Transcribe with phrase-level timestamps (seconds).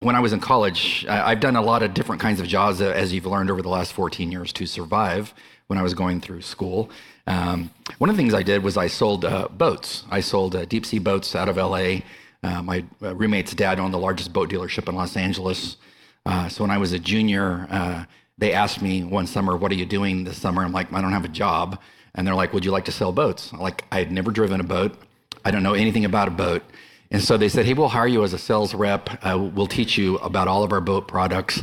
[0.00, 2.86] when I was in college, I've done a lot of different kinds of jobs, uh,
[2.86, 5.34] as you've learned over the last 14 years, to survive
[5.66, 6.90] when I was going through school.
[7.26, 10.04] Um, one of the things I did was I sold uh, boats.
[10.10, 11.98] I sold uh, deep sea boats out of LA.
[12.42, 15.76] Uh, my uh, roommate's dad owned the largest boat dealership in Los Angeles.
[16.24, 18.06] Uh, so when I was a junior,
[18.38, 21.12] they asked me one summer, "What are you doing this summer?" I'm like, "I don't
[21.12, 21.78] have a job."
[22.14, 24.60] And they're like, "Would you like to sell boats?" I'm like, I had never driven
[24.60, 24.96] a boat.
[25.44, 26.62] I don't know anything about a boat.
[27.10, 29.10] And so they said, "Hey, we'll hire you as a sales rep.
[29.24, 31.62] Uh, we'll teach you about all of our boat products.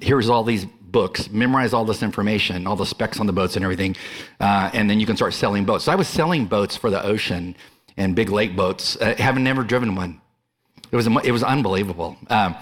[0.00, 1.30] Here's all these books.
[1.30, 3.96] Memorize all this information, all the specs on the boats and everything,
[4.40, 7.02] uh, and then you can start selling boats." So I was selling boats for the
[7.02, 7.56] ocean
[7.96, 10.20] and big lake boats, uh, having never driven one.
[10.92, 12.16] It was it was unbelievable.
[12.28, 12.54] Um,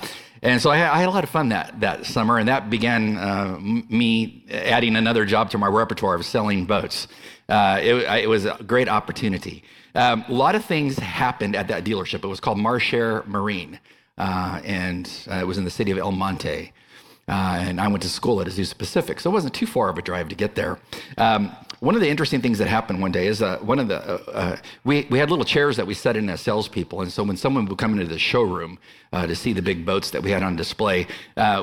[0.43, 3.17] and so I, I, had a lot of fun that, that summer, and that began
[3.17, 7.07] uh, me adding another job to my repertoire of selling boats.
[7.49, 7.95] Uh, it,
[8.25, 9.63] it, was a great opportunity.
[9.95, 12.25] Um, a lot of things happened at that dealership.
[12.25, 13.79] It was called Marshair Marine,
[14.17, 16.73] uh, and uh, it was in the city of El Monte.
[17.29, 19.97] Uh, and I went to school at Azusa Pacific, so it wasn't too far of
[19.97, 20.79] a drive to get there.
[21.19, 23.99] Um, one of the interesting things that happened one day is uh, one of the
[23.99, 27.23] uh, uh, we we had little chairs that we set in as salespeople, and so
[27.23, 28.79] when someone would come into the showroom
[29.13, 31.07] to see the big boats that we had on display,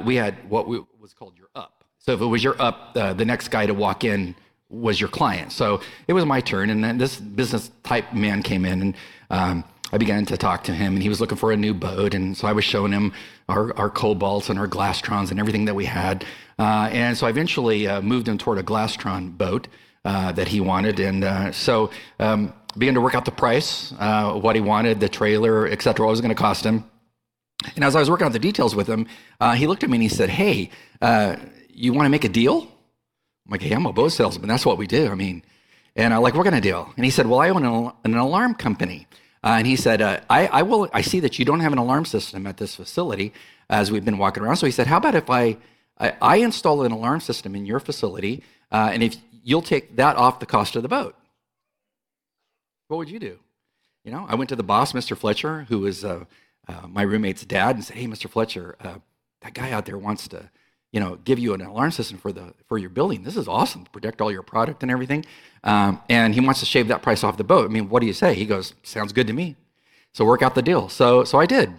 [0.03, 1.83] we had what we, was called your up.
[1.99, 4.35] So if it was your up, the next guy to walk in
[4.69, 5.51] was your client.
[5.51, 8.95] So it was my turn, and then this business type man came in and.
[9.29, 12.13] Um, I began to talk to him, and he was looking for a new boat.
[12.13, 13.11] And so I was showing him
[13.47, 16.25] our, our Cobalts and our Glastrons and everything that we had.
[16.59, 19.67] Uh, and so I eventually uh, moved him toward a Glastron boat
[20.05, 20.99] uh, that he wanted.
[20.99, 21.89] And uh, so
[22.19, 26.05] um, began to work out the price, uh, what he wanted, the trailer, et cetera,
[26.05, 26.83] what was going to cost him.
[27.75, 29.07] And as I was working out the details with him,
[29.39, 30.69] uh, he looked at me and he said, Hey,
[31.69, 32.67] you want to make a deal?
[33.49, 34.47] I'm like, Hey, I'm a boat salesman.
[34.47, 35.09] That's what we do.
[35.09, 35.41] I mean,
[35.95, 36.93] and I'm like, we're going to deal?
[36.95, 39.07] And he said, Well, I own an, an alarm company.
[39.43, 40.87] Uh, and he said, uh, I, I, will.
[40.93, 43.33] I see that you don't have an alarm system at this facility
[43.69, 44.57] as we've been walking around.
[44.57, 45.57] So he said, How about if I,
[45.97, 50.15] I, I install an alarm system in your facility, uh, and if you'll take that
[50.15, 51.15] off the cost of the boat?
[52.87, 53.39] What would you do?
[54.03, 55.17] You know, I went to the boss, Mr.
[55.17, 56.25] Fletcher, who was uh,
[56.67, 58.29] uh, my roommate's dad, and said, Hey, Mr.
[58.29, 58.99] Fletcher, uh,
[59.41, 60.49] that guy out there wants to
[60.91, 63.23] you know, give you an alarm system for the for your building.
[63.23, 65.25] This is awesome protect all your product and everything.
[65.63, 67.65] Um, and he wants to shave that price off the boat.
[67.65, 68.33] I mean, what do you say?
[68.33, 69.55] He goes, sounds good to me.
[70.13, 70.89] So work out the deal.
[70.89, 71.73] So so I did.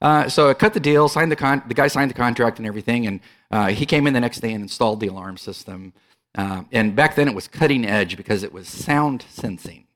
[0.00, 1.62] Uh, so I cut the deal, signed the con.
[1.66, 3.20] The guy signed the contract and everything, and
[3.52, 5.92] uh, he came in the next day and installed the alarm system.
[6.34, 9.86] Uh, and back then it was cutting edge because it was sound sensing.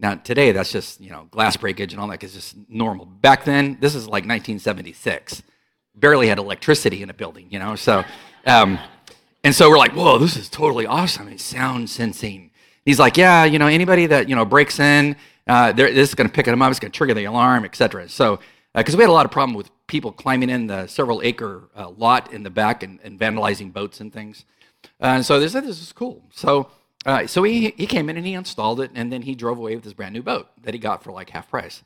[0.00, 3.06] Now today that's just you know glass breakage and all that is just normal.
[3.06, 5.42] Back then this is like 1976
[5.94, 7.76] barely had electricity in a building, you know.
[7.76, 8.04] So,
[8.46, 8.78] um,
[9.42, 11.28] and so we're like, whoa, this is totally awesome.
[11.28, 12.50] It's sound sensing.
[12.84, 15.16] He's like, yeah, you know, anybody that you know breaks in,
[15.46, 16.70] uh, this is going to pick them up.
[16.70, 18.08] It's going to trigger the alarm, etc.
[18.08, 18.40] So,
[18.74, 21.68] because uh, we had a lot of problem with people climbing in the several acre
[21.76, 24.44] uh, lot in the back and, and, vandalizing boats and things.
[24.98, 26.22] And so they said this is cool.
[26.32, 26.70] So.
[27.06, 29.74] Uh, so he, he came in and he installed it, and then he drove away
[29.74, 31.82] with his brand new boat that he got for like half price.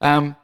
[0.00, 0.36] Um,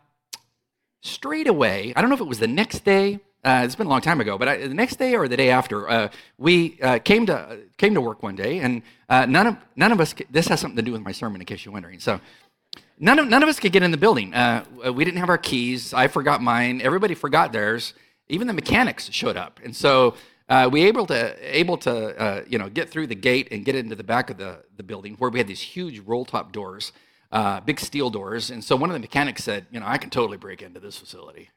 [1.07, 3.91] straight away, I don't know if it was the next day, uh, it's been a
[3.91, 6.99] long time ago, but I, the next day or the day after, uh, we uh,
[6.99, 10.17] came to came to work one day, and uh, none of none of us.
[10.31, 12.01] This has something to do with my sermon, in case you're wondering.
[12.01, 12.21] So,
[12.99, 14.35] none of none of us could get in the building.
[14.35, 15.95] Uh, we didn't have our keys.
[15.95, 16.81] I forgot mine.
[16.83, 17.95] Everybody forgot theirs.
[18.29, 20.17] Even the mechanics showed up, and so
[20.49, 23.95] uh, we able to able to you know get through the gate and get into
[23.95, 26.91] the back of the the building where we had these huge roll top doors
[27.33, 28.51] uh, big steel doors.
[28.51, 30.99] And so one of the mechanics said, you know, I can totally break into this
[30.99, 31.51] facility.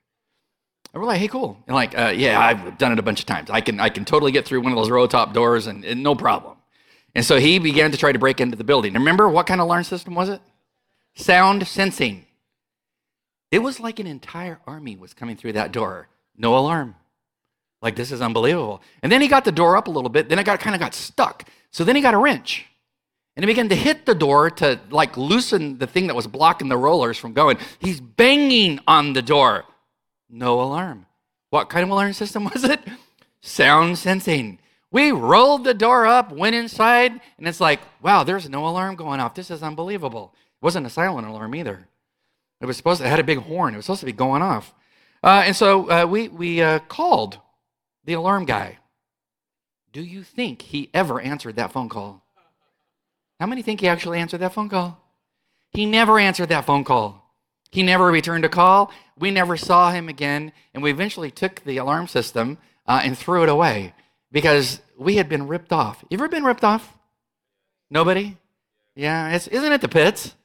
[0.93, 1.61] And we're like, hey, cool.
[1.67, 3.49] And like, uh, yeah, I've done it a bunch of times.
[3.49, 6.01] I can, I can totally get through one of those row top doors and, and
[6.01, 6.57] no problem.
[7.15, 8.93] And so he began to try to break into the building.
[8.93, 10.41] Remember what kind of alarm system was it?
[11.15, 12.25] Sound sensing.
[13.51, 16.07] It was like an entire army was coming through that door.
[16.37, 16.95] No alarm.
[17.81, 18.81] Like this is unbelievable.
[19.01, 20.29] And then he got the door up a little bit.
[20.29, 21.47] Then it got kind of got stuck.
[21.71, 22.65] So then he got a wrench.
[23.39, 26.67] And he began to hit the door to like loosen the thing that was blocking
[26.67, 27.57] the rollers from going.
[27.79, 29.63] He's banging on the door.
[30.29, 31.05] No alarm.
[31.49, 32.81] What kind of alarm system was it?
[33.39, 34.59] Sound sensing.
[34.91, 39.21] We rolled the door up, went inside, and it's like, wow, there's no alarm going
[39.21, 39.35] off.
[39.35, 40.33] This is unbelievable.
[40.35, 41.87] It wasn't a silent alarm either.
[42.59, 43.73] It was supposed to, it had a big horn.
[43.73, 44.75] It was supposed to be going off.
[45.23, 47.39] Uh, and so uh, we, we uh, called
[48.03, 48.79] the alarm guy.
[49.93, 52.25] Do you think he ever answered that phone call?
[53.39, 55.01] How many think he actually answered that phone call?
[55.71, 57.33] He never answered that phone call.
[57.71, 58.91] He never returned a call.
[59.17, 60.51] We never saw him again.
[60.73, 62.57] And we eventually took the alarm system
[62.87, 63.93] uh, and threw it away
[64.31, 66.03] because we had been ripped off.
[66.09, 66.97] You ever been ripped off?
[67.89, 68.37] Nobody?
[68.95, 70.35] Yeah, isn't it the pits?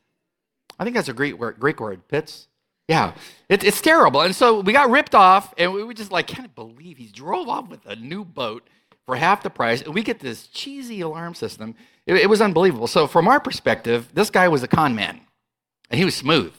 [0.79, 2.49] I think that's a Greek word, Greek word, pits.
[2.89, 3.15] Yeah,
[3.49, 4.21] it, it's terrible.
[4.21, 7.49] And so we got ripped off, and we were just like, can't believe he drove
[7.49, 8.69] off with a new boat
[9.07, 11.75] for half the price, and we get this cheesy alarm system.
[12.07, 12.87] It, it was unbelievable.
[12.87, 15.21] So, from our perspective, this guy was a con man,
[15.91, 16.53] and he was smooth.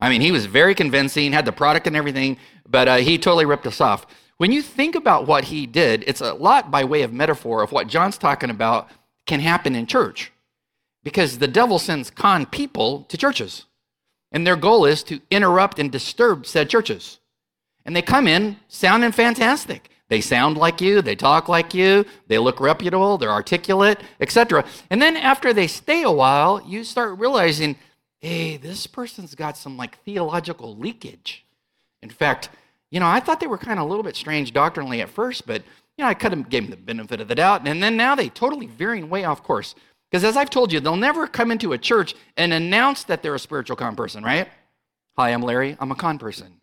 [0.00, 2.38] I mean, he was very convincing, had the product and everything,
[2.68, 4.06] but uh, he totally ripped us off.
[4.38, 7.72] When you think about what he did, it's a lot by way of metaphor of
[7.72, 8.88] what John's talking about
[9.26, 10.32] can happen in church.
[11.02, 13.66] Because the devil sends con people to churches.
[14.32, 17.18] And their goal is to interrupt and disturb said churches.
[17.84, 19.90] And they come in sounding fantastic.
[20.10, 24.64] They sound like you, they talk like you, they look reputable, they're articulate, etc.
[24.90, 27.76] And then after they stay a while, you start realizing,
[28.18, 31.46] hey, this person's got some like theological leakage.
[32.02, 32.48] In fact,
[32.90, 35.46] you know, I thought they were kind of a little bit strange doctrinally at first,
[35.46, 35.62] but
[35.96, 38.16] you know, I kind of gave them the benefit of the doubt, and then now
[38.16, 39.76] they totally veering way off course.
[40.10, 43.36] Because as I've told you, they'll never come into a church and announce that they're
[43.36, 44.48] a spiritual con person, right?
[45.16, 45.76] Hi, I'm Larry.
[45.78, 46.60] I'm a con person.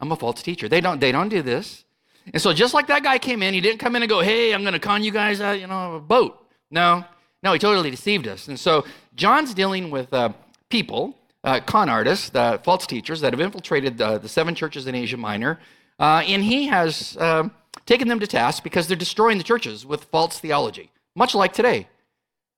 [0.00, 0.68] I'm a false teacher.
[0.68, 0.98] They don't.
[1.00, 1.84] They don't do this.
[2.32, 4.52] And so just like that guy came in, he didn't come in and go, "Hey,
[4.54, 6.36] I'm going to con you guys, uh, you know, a boat."
[6.70, 7.04] No,
[7.42, 8.48] no, he totally deceived us.
[8.48, 8.84] And so
[9.14, 10.32] John's dealing with uh,
[10.68, 14.94] people, uh, con artists, uh, false teachers that have infiltrated uh, the seven churches in
[14.94, 15.58] Asia Minor,
[15.98, 17.50] uh, and he has um,
[17.86, 21.88] taken them to task because they're destroying the churches with false theology, much like today.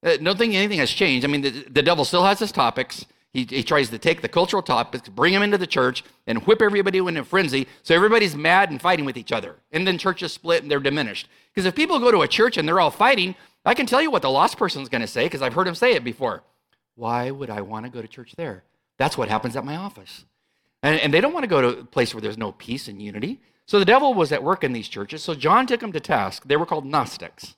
[0.05, 1.25] Uh, nothing, anything has changed.
[1.25, 3.07] I mean, the, the devil still has his topics.
[3.33, 6.61] He, he tries to take the cultural topics, bring them into the church, and whip
[6.61, 9.57] everybody into a frenzy so everybody's mad and fighting with each other.
[9.73, 11.29] And then churches split and they're diminished.
[11.53, 13.35] Because if people go to a church and they're all fighting,
[13.65, 15.75] I can tell you what the lost person's going to say because I've heard him
[15.75, 16.43] say it before.
[16.95, 18.65] Why would I want to go to church there?
[18.99, 20.27] That's what happens at my office.
[20.83, 23.01] And, and they don't want to go to a place where there's no peace and
[23.01, 23.41] unity.
[23.65, 25.23] So the devil was at work in these churches.
[25.23, 26.45] So John took them to task.
[26.45, 27.57] They were called Gnostics.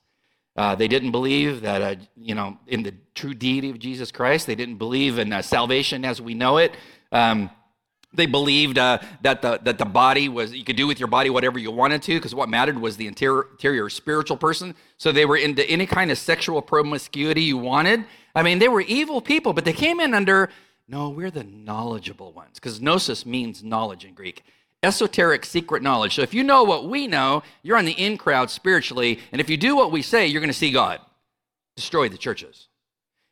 [0.56, 4.46] Uh, they didn't believe that, uh, you know, in the true deity of Jesus Christ.
[4.46, 6.76] They didn't believe in uh, salvation as we know it.
[7.10, 7.50] Um,
[8.12, 11.30] they believed uh, that the that the body was you could do with your body
[11.30, 14.76] whatever you wanted to because what mattered was the interior, interior spiritual person.
[14.98, 18.04] So they were into any kind of sexual promiscuity you wanted.
[18.34, 20.50] I mean, they were evil people, but they came in under
[20.86, 24.44] no, we're the knowledgeable ones because gnosis means knowledge in Greek
[24.84, 26.14] esoteric secret knowledge.
[26.14, 29.18] So if you know what we know, you're on the in crowd spiritually.
[29.32, 31.00] And if you do what we say, you're going to see God
[31.76, 32.68] destroy the churches.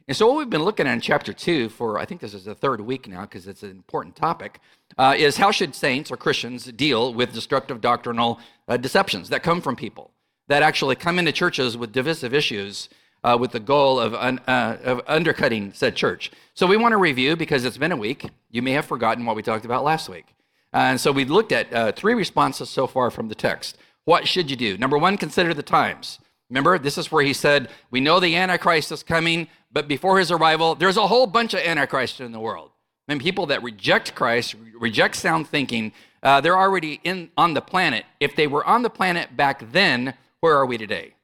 [0.08, 2.44] And so what we've been looking at in chapter two for, I think this is
[2.44, 4.58] the third week now because it's an important topic,
[4.98, 9.60] uh, is how should saints or Christians deal with destructive doctrinal uh, deceptions that come
[9.60, 10.10] from people
[10.48, 12.88] that actually come into churches with divisive issues
[13.24, 16.32] uh, with the goal of, un, uh, of undercutting said church.
[16.54, 18.28] So we want to review because it's been a week.
[18.50, 20.26] You may have forgotten what we talked about last week.
[20.72, 23.76] And so we looked at uh, three responses so far from the text.
[24.04, 24.78] What should you do?
[24.78, 26.18] Number one, consider the times.
[26.48, 30.30] Remember, this is where he said, We know the Antichrist is coming, but before his
[30.30, 32.70] arrival, there's a whole bunch of Antichrists in the world.
[33.08, 35.92] And people that reject Christ, reject sound thinking,
[36.22, 38.04] uh, they're already in, on the planet.
[38.20, 41.14] If they were on the planet back then, where are we today?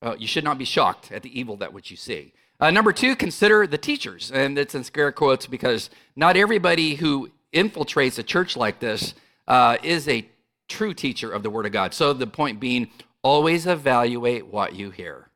[0.00, 2.32] Uh, you should not be shocked at the evil that which you see.
[2.58, 4.30] Uh, number two, consider the teachers.
[4.30, 9.14] And it's in scare quotes because not everybody who infiltrates a church like this
[9.46, 10.26] uh, is a
[10.68, 11.94] true teacher of the Word of God.
[11.94, 12.88] So the point being,
[13.22, 15.28] always evaluate what you hear.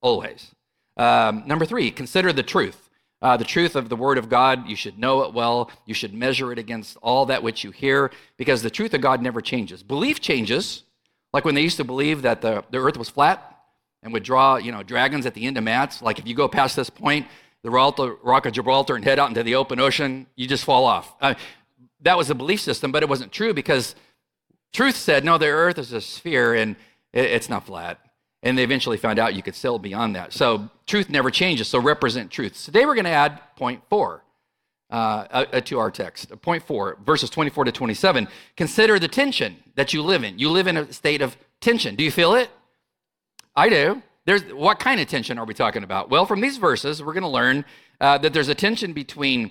[0.00, 0.52] Always.
[0.96, 2.88] Um, number three, consider the truth.
[3.20, 5.70] Uh, the truth of the Word of God, you should know it well.
[5.86, 9.22] You should measure it against all that which you hear, because the truth of God
[9.22, 9.82] never changes.
[9.82, 10.84] Belief changes,
[11.32, 13.58] like when they used to believe that the, the earth was flat
[14.02, 16.02] and would draw, you know, dragons at the end of mats.
[16.02, 17.26] Like if you go past this point,
[17.62, 21.14] the Rock of Gibraltar, and head out into the open ocean, you just fall off.
[21.18, 21.34] Uh,
[22.04, 23.94] that was a belief system, but it wasn't true because
[24.72, 26.76] truth said, no, the earth is a sphere and
[27.12, 27.98] it's not flat.
[28.42, 30.32] And they eventually found out you could sail beyond that.
[30.32, 32.62] So truth never changes, so represent truth.
[32.64, 34.22] Today we're going to add point four
[34.90, 36.30] uh, uh, to our text.
[36.42, 38.28] Point four, verses 24 to 27.
[38.56, 40.38] Consider the tension that you live in.
[40.38, 41.96] You live in a state of tension.
[41.96, 42.50] Do you feel it?
[43.56, 44.02] I do.
[44.26, 46.10] There's, what kind of tension are we talking about?
[46.10, 47.64] Well, from these verses, we're going to learn
[48.00, 49.50] uh, that there's a tension between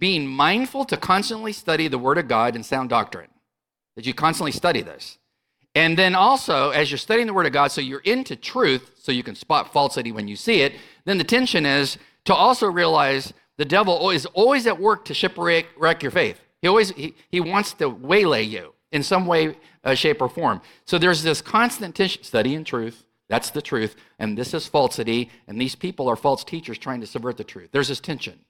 [0.00, 3.28] being mindful to constantly study the Word of God and sound doctrine,
[3.94, 5.18] that you constantly study this.
[5.74, 9.12] And then also, as you're studying the Word of God, so you're into truth, so
[9.12, 13.32] you can spot falsity when you see it, then the tension is to also realize
[13.56, 16.40] the devil is always at work to shipwreck your faith.
[16.62, 20.60] He always he, he wants to waylay you in some way, uh, shape, or form.
[20.86, 23.04] So there's this constant tension, studying truth.
[23.28, 27.06] That's the truth, and this is falsity, and these people are false teachers trying to
[27.06, 27.68] subvert the truth.
[27.70, 28.40] There's this tension.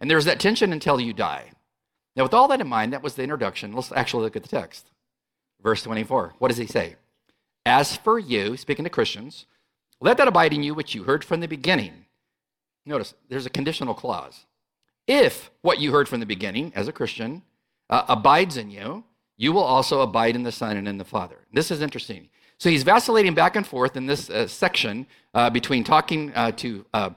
[0.00, 1.52] And there's that tension until you die.
[2.14, 3.72] Now, with all that in mind, that was the introduction.
[3.72, 4.90] Let's actually look at the text.
[5.62, 6.34] Verse 24.
[6.38, 6.96] What does he say?
[7.64, 9.46] As for you, speaking to Christians,
[10.00, 12.06] let that abide in you which you heard from the beginning.
[12.84, 14.46] Notice there's a conditional clause.
[15.06, 17.42] If what you heard from the beginning as a Christian
[17.90, 19.04] uh, abides in you,
[19.36, 21.36] you will also abide in the Son and in the Father.
[21.52, 22.28] This is interesting.
[22.58, 26.86] So he's vacillating back and forth in this uh, section uh, between talking uh, to
[26.94, 27.10] uh,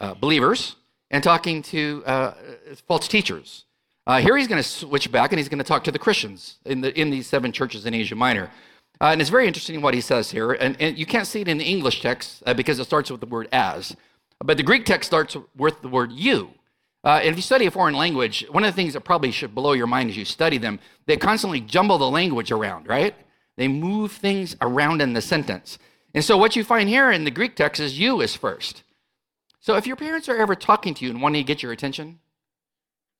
[0.00, 0.76] uh, believers
[1.10, 2.34] and talking to uh, uh,
[2.86, 3.64] false teachers.
[4.06, 6.58] Uh, here he's going to switch back and he's going to talk to the Christians
[6.64, 8.50] in, the, in these seven churches in Asia Minor.
[9.00, 10.52] and it's very interesting what he says here.
[10.52, 13.26] And, and you can't see it in the English text because it starts with the
[13.26, 13.96] word as.
[14.44, 16.50] But the Greek text starts with the word you.
[17.04, 19.54] Uh, and if you study a foreign language, one of the things that probably should
[19.54, 23.14] blow your mind as you study them, they constantly jumble the language around, right?
[23.56, 25.78] They move things around in the sentence.
[26.14, 28.83] And so what you find here in the Greek text is you is first.
[29.64, 32.18] So if your parents are ever talking to you and wanting to get your attention,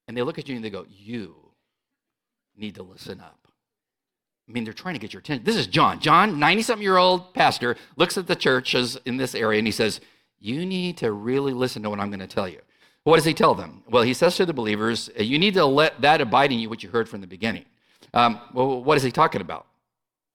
[0.07, 1.37] and they look at you and they go, You
[2.55, 3.49] need to listen up.
[4.47, 5.43] I mean, they're trying to get your attention.
[5.47, 6.01] This is John.
[6.01, 9.73] John, 90 something year old pastor, looks at the churches in this area and he
[9.73, 10.03] says,
[10.39, 12.61] You need to really listen to what I'm going to tell you.
[13.05, 13.83] What does he tell them?
[13.89, 16.83] Well, he says to the believers, You need to let that abide in you, what
[16.83, 17.65] you heard from the beginning.
[18.13, 19.65] Um, well, what is he talking about?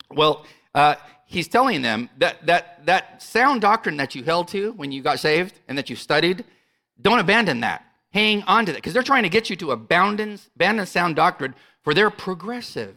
[0.09, 0.95] Well, uh,
[1.29, 5.19] he's telling them that, that that sound doctrine that you held to when you got
[5.19, 6.43] saved and that you studied,
[7.01, 7.85] don't abandon that.
[8.11, 11.53] Hang on to that because they're trying to get you to abandon, abandon sound doctrine
[11.83, 12.95] for their progressive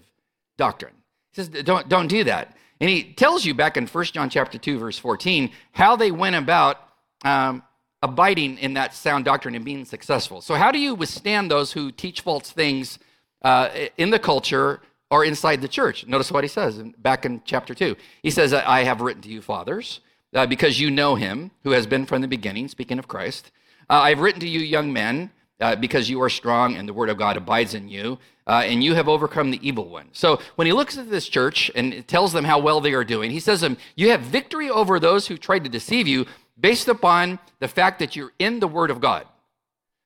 [0.57, 0.95] doctrine.
[1.33, 2.57] He says, don't, don't do that.
[2.81, 6.35] And he tells you back in 1 John chapter 2, verse 14, how they went
[6.35, 6.81] about
[7.25, 7.63] um,
[8.03, 10.41] abiding in that sound doctrine and being successful.
[10.41, 12.99] So, how do you withstand those who teach false things
[13.43, 14.81] uh, in the culture
[15.13, 16.07] or inside the church?
[16.07, 17.95] Notice what he says back in chapter 2.
[18.23, 20.01] He says, I have written to you, fathers,
[20.35, 23.53] uh, because you know him who has been from the beginning, speaking of Christ.
[23.91, 27.11] Uh, I've written to you, young men, uh, because you are strong and the word
[27.11, 30.09] of God abides in you, uh, and you have overcome the evil one.
[30.13, 33.31] So when he looks at this church and tells them how well they are doing,
[33.31, 36.27] he says to them, You have victory over those who tried to deceive you
[36.59, 39.27] based upon the fact that you're in the Word of God.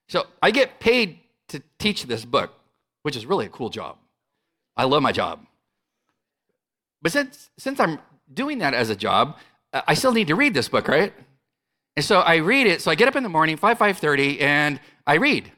[0.08, 2.52] So I get paid to teach this book,
[3.02, 3.98] which is really a cool job.
[4.76, 5.44] I love my job.
[7.02, 7.98] But since, since I'm
[8.32, 9.36] doing that as a job,
[9.72, 11.12] uh, I still need to read this book, right?
[11.96, 12.82] And so I read it.
[12.82, 15.50] So I get up in the morning, 5, 5.30, and I read.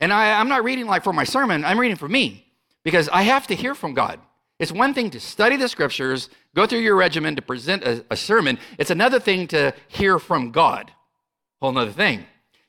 [0.00, 2.46] And I, I'm not reading like for my sermon, I'm reading for me
[2.82, 4.18] because I have to hear from God.
[4.58, 8.16] It's one thing to study the scriptures, go through your regimen to present a, a
[8.16, 8.58] sermon.
[8.78, 10.92] It's another thing to hear from God.
[11.60, 12.26] Whole another thing.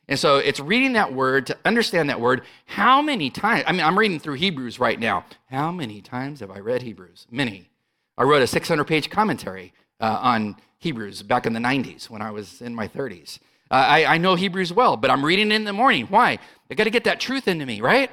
[0.08, 2.42] And so it's reading that word to understand that word.
[2.66, 3.64] How many times?
[3.68, 5.26] I mean, I'm reading through Hebrews right now.
[5.50, 7.28] How many times have I read Hebrews?
[7.32, 7.70] Many.
[8.18, 12.32] I wrote a 600 page commentary uh, on Hebrews back in the 90s when I
[12.32, 13.40] was in my 30s.
[13.70, 16.08] Uh, I, I know Hebrews well, but I'm reading it in the morning.
[16.08, 16.40] Why?
[16.70, 18.12] I got to get that truth into me, right?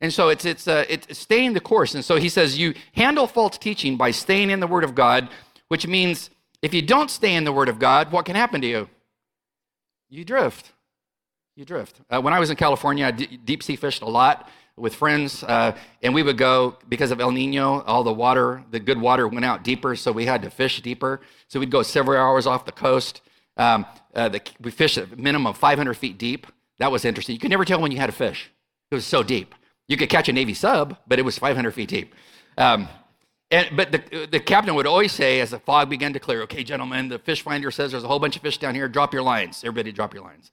[0.00, 1.94] And so it's, it's, uh, it's staying the course.
[1.94, 5.30] And so he says, you handle false teaching by staying in the Word of God,
[5.68, 6.30] which means
[6.62, 8.88] if you don't stay in the Word of God, what can happen to you?
[10.10, 10.72] You drift.
[11.56, 12.00] You drift.
[12.10, 15.44] Uh, when I was in California, I d- deep sea fished a lot with friends,
[15.44, 17.82] uh, and we would go because of El Nino.
[17.82, 21.20] All the water, the good water, went out deeper, so we had to fish deeper.
[21.46, 23.20] So we'd go several hours off the coast.
[23.56, 26.48] Um, uh, the, we fished a minimum of 500 feet deep.
[26.78, 27.34] That was interesting.
[27.34, 28.50] You could never tell when you had a fish.
[28.90, 29.54] It was so deep.
[29.86, 32.14] You could catch a Navy sub, but it was 500 feet deep.
[32.58, 32.88] Um,
[33.52, 36.64] and, but the, the captain would always say, as the fog began to clear, okay,
[36.64, 38.88] gentlemen, the fish finder says there's a whole bunch of fish down here.
[38.88, 39.62] Drop your lines.
[39.62, 40.50] Everybody drop your lines.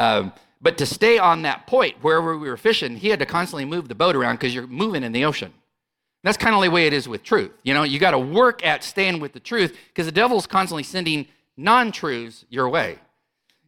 [0.00, 3.66] Um, but to stay on that point, wherever we were fishing, he had to constantly
[3.66, 5.52] move the boat around because you're moving in the ocean.
[6.24, 7.52] That's kind of the way it is with truth.
[7.62, 10.82] You know, you got to work at staying with the truth because the devil's constantly
[10.82, 12.98] sending non truths your way.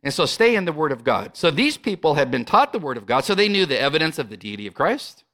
[0.03, 1.37] And so stay in the Word of God.
[1.37, 4.19] So these people had been taught the Word of God, so they knew the evidence
[4.19, 5.25] of the deity of Christ.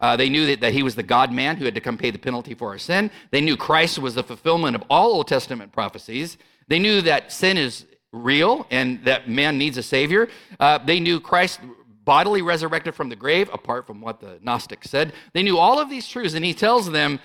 [0.00, 2.10] Uh, they knew that, that he was the God man who had to come pay
[2.10, 3.10] the penalty for our sin.
[3.30, 6.36] They knew Christ was the fulfillment of all Old Testament prophecies.
[6.66, 10.28] They knew that sin is real and that man needs a Savior.
[10.60, 11.60] Uh, they knew Christ
[12.04, 15.12] bodily resurrected from the grave, apart from what the Gnostics said.
[15.32, 17.18] They knew all of these truths, and he tells them,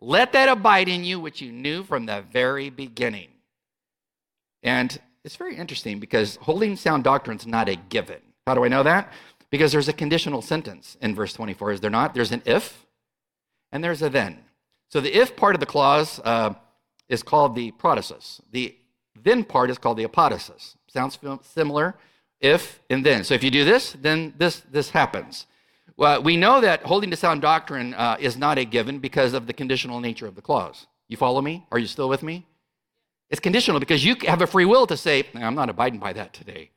[0.00, 3.28] Let that abide in you, which you knew from the very beginning.
[4.62, 8.20] And it's very interesting because holding sound doctrine is not a given.
[8.46, 9.12] How do I know that?
[9.50, 12.14] Because there's a conditional sentence in verse 24, is there not?
[12.14, 12.86] There's an if
[13.72, 14.38] and there's a then.
[14.88, 16.54] So the if part of the clause uh,
[17.08, 18.40] is called the protasis.
[18.50, 18.76] The
[19.24, 20.76] then part is called the apodosis.
[20.88, 21.94] Sounds similar?
[22.40, 23.24] If and then.
[23.24, 25.46] So if you do this, then this, this happens.
[25.96, 29.46] Well, we know that holding to sound doctrine uh, is not a given because of
[29.46, 30.86] the conditional nature of the clause.
[31.08, 31.66] You follow me?
[31.70, 32.46] Are you still with me?
[33.28, 36.32] It's conditional because you have a free will to say, I'm not abiding by that
[36.32, 36.70] today.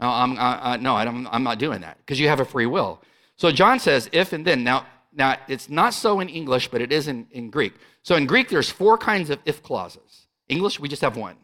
[0.00, 2.66] No, I'm, uh, uh, no I'm, I'm not doing that because you have a free
[2.66, 3.02] will.
[3.36, 4.64] So John says, if and then.
[4.64, 7.74] Now, now, it's not so in English, but it is in, in Greek.
[8.02, 10.26] So in Greek, there's four kinds of if clauses.
[10.48, 11.36] English, we just have one.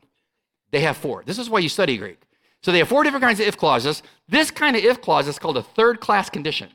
[0.73, 1.23] They have four.
[1.25, 2.21] This is why you study Greek.
[2.63, 4.03] So they have four different kinds of if clauses.
[4.29, 6.71] This kind of if clause is called a third class condition.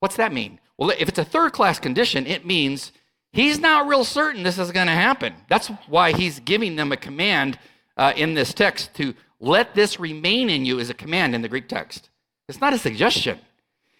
[0.00, 0.60] What's that mean?
[0.76, 2.92] Well, if it's a third class condition, it means
[3.32, 5.34] he's not real certain this is going to happen.
[5.48, 7.58] That's why he's giving them a command
[7.96, 11.48] uh, in this text to let this remain in you is a command in the
[11.48, 12.10] Greek text.
[12.48, 13.38] It's not a suggestion.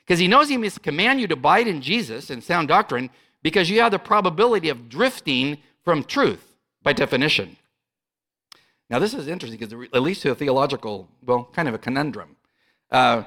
[0.05, 3.11] Because he knows he must command you to abide in Jesus and sound doctrine
[3.43, 7.57] because you have the probability of drifting from truth by definition.
[8.91, 12.37] Now, this is interesting because it leads to a theological, well, kind of a conundrum.
[12.91, 13.23] Uh,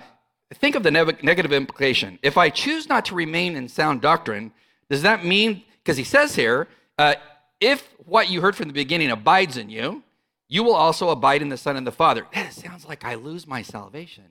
[0.53, 2.20] think of the ne- negative implication.
[2.22, 4.51] If I choose not to remain in sound doctrine,
[4.89, 6.67] does that mean, because he says here,
[6.98, 7.15] uh,
[7.62, 10.03] if what you heard from the beginning abides in you,
[10.50, 12.27] you will also abide in the Son and the Father.
[12.34, 14.25] That sounds like I lose my salvation,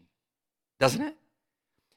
[0.79, 1.17] doesn't it?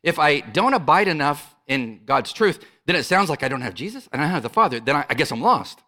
[0.01, 3.73] If I don't abide enough in God's truth, then it sounds like I don't have
[3.73, 4.79] Jesus and I don't have the Father.
[4.79, 5.81] Then I, I guess I'm lost.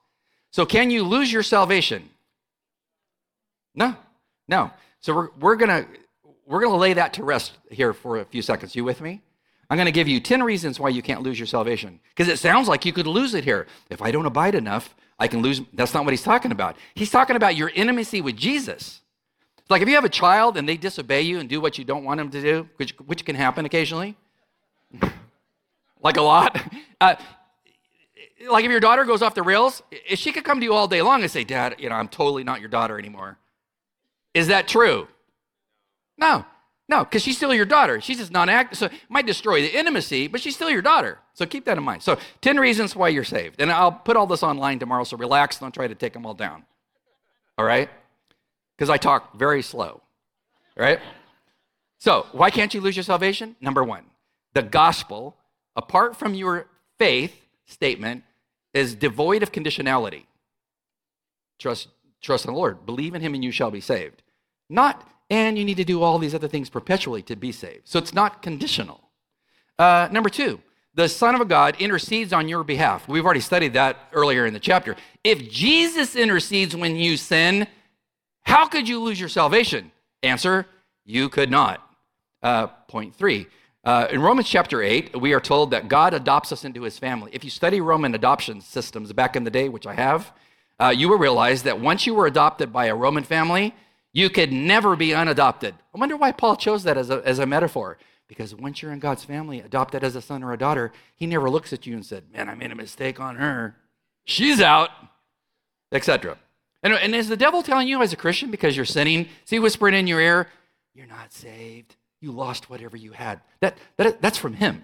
[0.52, 2.10] So, can you lose your salvation?
[3.78, 3.96] No,
[4.48, 4.72] no.
[5.00, 5.86] So we're, we're gonna
[6.46, 8.76] we're gonna lay that to rest here for a few seconds.
[8.76, 9.22] You with me?
[9.70, 12.00] I'm gonna give you 10 reasons why you can't lose your salvation.
[12.10, 13.68] Because it sounds like you could lose it here.
[13.90, 15.62] If I don't abide enough, I can lose.
[15.74, 16.76] That's not what he's talking about.
[16.96, 19.02] He's talking about your intimacy with Jesus.
[19.70, 22.04] Like if you have a child and they disobey you and do what you don't
[22.04, 24.16] want them to do, which, which can happen occasionally,
[26.02, 26.60] like a lot.
[27.00, 27.14] Uh,
[28.50, 29.84] like if your daughter goes off the rails,
[30.16, 32.44] she could come to you all day long and say, Dad, you know, I'm totally
[32.44, 33.38] not your daughter anymore.
[34.34, 35.08] Is that true?
[36.18, 36.46] No,
[36.90, 38.00] no, because she's still your daughter.
[38.00, 38.78] She's just not active.
[38.78, 41.20] So it might destroy the intimacy, but she's still your daughter.
[41.34, 42.02] So keep that in mind.
[42.02, 43.62] So 10 reasons why you're saved.
[43.62, 45.60] And I'll put all this online tomorrow, so relax.
[45.60, 46.64] Don't try to take them all down.
[47.58, 47.90] All right?
[48.76, 50.02] Because I talk very slow.
[50.78, 51.00] All right?
[51.98, 53.56] So why can't you lose your salvation?
[53.60, 54.06] Number one,
[54.54, 55.36] the gospel,
[55.76, 56.68] apart from your
[56.98, 58.24] faith statement,
[58.74, 60.24] is devoid of conditionality.
[61.60, 61.90] Trust,
[62.22, 62.86] trust in the Lord.
[62.86, 64.24] Believe in him and you shall be saved.
[64.70, 67.88] Not, and you need to do all these other things perpetually to be saved.
[67.88, 69.10] So it's not conditional.
[69.78, 70.60] Uh, number two,
[70.94, 73.08] the Son of God intercedes on your behalf.
[73.08, 74.96] We've already studied that earlier in the chapter.
[75.24, 77.68] If Jesus intercedes when you sin,
[78.42, 79.92] how could you lose your salvation?
[80.24, 80.66] Answer,
[81.06, 81.88] you could not.
[82.42, 83.48] Uh, point three.
[83.84, 87.32] Uh, in Romans chapter 8, we are told that God adopts us into his family.
[87.34, 90.34] If you study Roman adoption systems back in the day, which I have,
[90.80, 93.74] uh, you will realize that once you were adopted by a Roman family,
[94.14, 95.76] you could never be unadopted.
[95.94, 97.98] I wonder why Paul chose that as a, as a metaphor.
[98.28, 101.50] Because once you're in God's family, adopted as a son or a daughter, he never
[101.50, 103.76] looks at you and said, Man, I made a mistake on her.
[104.26, 104.90] She's out,
[105.92, 106.38] etc.
[106.84, 109.30] And, and is the devil telling you as a Christian because you're sinning?
[109.46, 110.50] See, whispering in your ear,
[110.94, 111.96] You're not saved.
[112.20, 113.40] You lost whatever you had.
[113.62, 114.84] That, that, that's from him.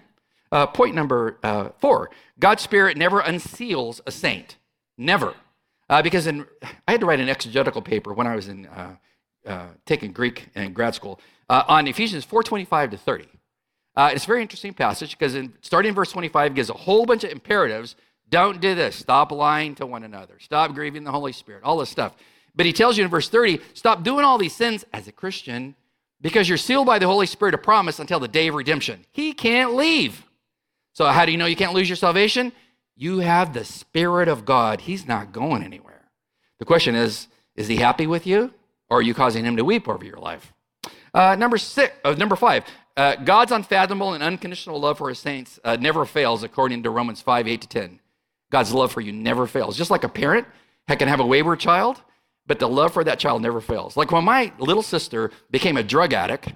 [0.52, 4.56] Uh, point number uh, four God's Spirit never unseals a saint.
[4.96, 5.34] Never.
[5.88, 6.46] Uh, because in,
[6.88, 8.96] I had to write an exegetical paper when I was in uh,
[9.46, 13.28] uh, taking Greek in grad school uh, on Ephesians 4:25 to 30.
[13.96, 17.06] Uh, it's a very interesting passage because in, starting in verse 25 gives a whole
[17.06, 17.94] bunch of imperatives.
[18.28, 18.96] Don't do this.
[18.96, 20.38] Stop lying to one another.
[20.40, 21.62] Stop grieving the Holy Spirit.
[21.62, 22.16] All this stuff.
[22.56, 25.74] But he tells you in verse 30, stop doing all these sins as a Christian
[26.20, 29.04] because you're sealed by the Holy Spirit of promise until the day of redemption.
[29.12, 30.24] He can't leave.
[30.92, 32.52] So how do you know you can't lose your salvation?
[32.96, 34.82] You have the Spirit of God.
[34.82, 36.10] He's not going anywhere.
[36.58, 38.52] The question is, is he happy with you?
[38.88, 40.52] Or are you causing him to weep over your life?
[41.12, 42.64] Uh, number six, uh, number five,
[42.96, 47.20] uh, God's unfathomable and unconditional love for his saints uh, never fails, according to Romans
[47.20, 48.00] 5, 8 to 10.
[48.50, 49.76] God's love for you never fails.
[49.76, 50.46] Just like a parent
[50.88, 52.02] can have a wayward child,
[52.46, 53.96] but the love for that child never fails.
[53.96, 56.52] Like when my little sister became a drug addict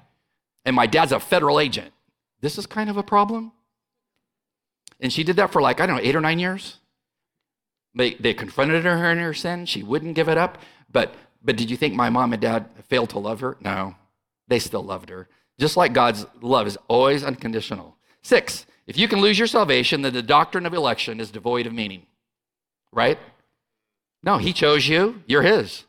[0.64, 1.92] and my dad's a federal agent,
[2.40, 3.52] this is kind of a problem.
[5.00, 6.78] And she did that for like, I don't know, eight or nine years.
[7.94, 9.66] They, they confronted her in her sin.
[9.66, 10.58] She wouldn't give it up.
[10.90, 13.56] But, but did you think my mom and dad failed to love her?
[13.60, 13.94] No,
[14.48, 15.28] they still loved her.
[15.58, 17.96] Just like God's love is always unconditional.
[18.22, 21.72] Six, if you can lose your salvation, then the doctrine of election is devoid of
[21.72, 22.06] meaning.
[22.92, 23.18] Right?
[24.22, 25.84] No, he chose you, you're his.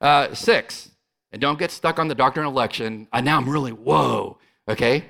[0.00, 0.90] Uh, six,
[1.30, 3.08] and don't get stuck on the doctrine of election.
[3.12, 5.04] Uh, now I'm really, whoa, okay?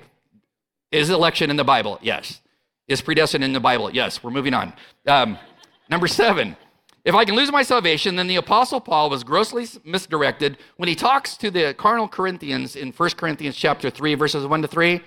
[0.91, 1.99] Is election in the Bible?
[2.01, 2.41] Yes.
[2.87, 3.89] Is predestined in the Bible?
[3.91, 4.23] Yes.
[4.23, 4.73] We're moving on.
[5.07, 5.37] Um,
[5.89, 6.57] number seven,
[7.05, 10.95] if I can lose my salvation, then the Apostle Paul was grossly misdirected when he
[10.95, 15.01] talks to the carnal Corinthians in 1 Corinthians chapter 3, verses 1 to 3.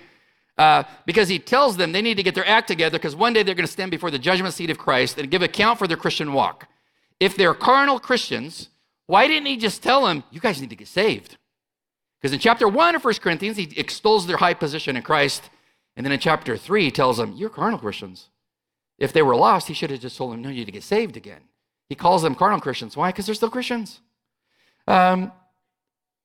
[0.57, 3.43] Uh, because he tells them they need to get their act together because one day
[3.43, 5.97] they're going to stand before the judgment seat of Christ and give account for their
[5.97, 6.67] Christian walk.
[7.19, 8.69] If they're carnal Christians,
[9.05, 11.37] why didn't he just tell them, you guys need to get saved?
[12.19, 15.49] Because in chapter 1 of 1 Corinthians, he extols their high position in Christ.
[15.97, 18.29] And then in chapter 3, he tells them, you're carnal Christians.
[18.99, 20.83] If they were lost, he should have just told them, no, you need to get
[20.83, 21.41] saved again.
[21.89, 22.95] He calls them carnal Christians.
[22.95, 23.09] Why?
[23.09, 23.99] Because they're still Christians.
[24.87, 25.31] Um,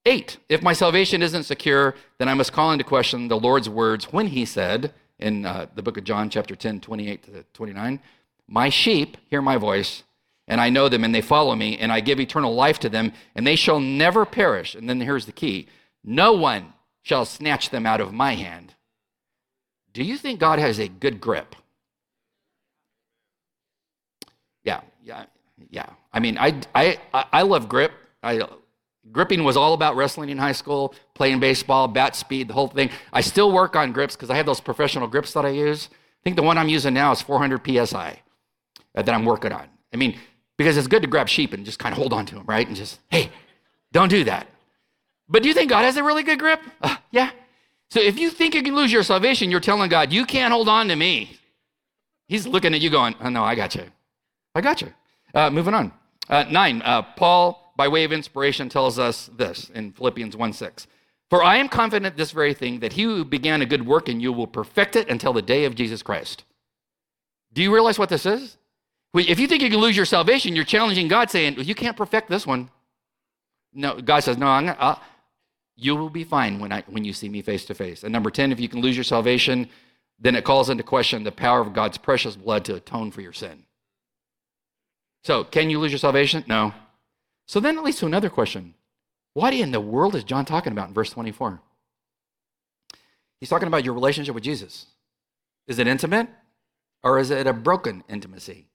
[0.05, 4.13] eight, if my salvation isn't secure, then I must call into question the Lord's words
[4.13, 7.99] when he said in uh, the book of John, chapter 10, 28 to 29.
[8.47, 10.03] My sheep hear my voice,
[10.47, 13.11] and I know them, and they follow me, and I give eternal life to them,
[13.33, 14.75] and they shall never perish.
[14.75, 15.67] And then here's the key
[16.03, 18.72] no one shall snatch them out of my hand.
[19.93, 21.55] Do you think God has a good grip?
[24.63, 25.25] Yeah, yeah,
[25.69, 25.89] yeah.
[26.11, 27.91] I mean, I, I, I love grip.
[28.23, 28.47] I,
[29.11, 32.89] gripping was all about wrestling in high school, playing baseball, bat speed, the whole thing.
[33.11, 35.89] I still work on grips because I have those professional grips that I use.
[35.91, 38.21] I think the one I'm using now is 400 psi
[38.95, 39.67] uh, that I'm working on.
[39.93, 40.17] I mean,
[40.57, 42.65] because it's good to grab sheep and just kind of hold on to them, right?
[42.65, 43.29] And just, hey,
[43.91, 44.47] don't do that.
[45.27, 46.61] But do you think God has a really good grip?
[46.81, 47.31] Uh, yeah.
[47.93, 50.67] So if you think you can lose your salvation, you're telling God, you can't hold
[50.67, 51.37] on to me.
[52.27, 53.83] He's looking at you going, oh, no, I got you.
[54.55, 54.91] I got you.
[55.35, 55.93] Uh, moving on.
[56.27, 60.87] Uh, nine, uh, Paul, by way of inspiration, tells us this in Philippians 1 6.
[61.29, 64.19] For I am confident this very thing, that he who began a good work in
[64.19, 66.45] you will perfect it until the day of Jesus Christ.
[67.53, 68.57] Do you realize what this is?
[69.13, 72.27] If you think you can lose your salvation, you're challenging God, saying, You can't perfect
[72.27, 72.71] this one.
[73.71, 74.95] No, God says, No, I'm not, uh,
[75.75, 78.03] you will be fine when, I, when you see me face to face.
[78.03, 79.69] And number 10, if you can lose your salvation,
[80.19, 83.33] then it calls into question the power of God's precious blood to atone for your
[83.33, 83.65] sin.
[85.23, 86.43] So, can you lose your salvation?
[86.47, 86.73] No.
[87.45, 88.73] So then it leads to another question.
[89.33, 91.61] What in the world is John talking about in verse 24?
[93.39, 94.87] He's talking about your relationship with Jesus.
[95.67, 96.29] Is it intimate
[97.03, 98.67] or is it a broken intimacy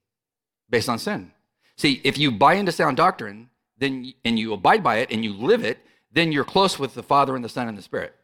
[0.68, 1.32] based on sin?
[1.76, 5.32] See, if you buy into sound doctrine, then and you abide by it and you
[5.32, 5.78] live it,
[6.12, 8.14] then you're close with the Father and the Son and the Spirit.